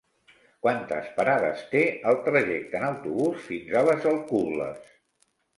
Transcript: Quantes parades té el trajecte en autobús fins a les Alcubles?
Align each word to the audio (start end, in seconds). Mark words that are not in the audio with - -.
Quantes 0.65 1.11
parades 1.17 1.61
té 1.75 1.83
el 2.13 2.17
trajecte 2.29 2.81
en 2.81 2.89
autobús 2.89 3.47
fins 3.51 3.79
a 3.83 3.87
les 3.91 4.09
Alcubles? 4.15 4.93